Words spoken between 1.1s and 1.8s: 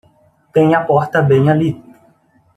bem ali.